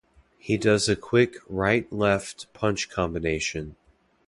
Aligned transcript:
He 0.39 0.57
does 0.57 0.89
a 0.89 0.95
quick 0.95 1.35
right-left 1.47 2.51
punch 2.53 2.89
combination. 2.89 3.75